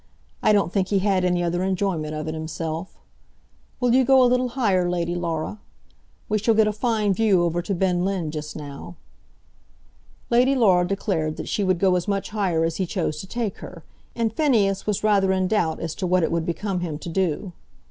I 0.41 0.51
don't 0.51 0.73
think 0.73 0.87
he 0.87 0.97
had 0.97 1.23
any 1.23 1.43
other 1.43 1.61
enjoyment 1.61 2.15
of 2.15 2.27
it 2.27 2.33
himself. 2.33 2.97
Will 3.79 3.93
you 3.93 4.03
go 4.03 4.23
a 4.23 4.25
little 4.25 4.47
higher, 4.47 4.89
Lady 4.89 5.13
Laura? 5.13 5.59
We 6.27 6.39
shall 6.39 6.55
get 6.55 6.65
a 6.65 6.71
fine 6.73 7.13
view 7.13 7.43
over 7.43 7.61
to 7.61 7.75
Ben 7.75 8.03
Linn 8.03 8.31
just 8.31 8.55
now." 8.55 8.95
Lady 10.31 10.55
Laura 10.55 10.87
declared 10.87 11.37
that 11.37 11.47
she 11.47 11.63
would 11.63 11.77
go 11.77 11.95
as 11.95 12.07
much 12.07 12.31
higher 12.31 12.63
as 12.65 12.77
he 12.77 12.87
chose 12.87 13.19
to 13.21 13.27
take 13.27 13.57
her, 13.59 13.83
and 14.15 14.33
Phineas 14.33 14.87
was 14.87 15.03
rather 15.03 15.31
in 15.31 15.47
doubt 15.47 15.79
as 15.79 15.93
to 15.93 16.07
what 16.07 16.23
it 16.23 16.31
would 16.31 16.47
become 16.47 16.79
him 16.79 16.97
to 16.97 17.07
do. 17.09 17.53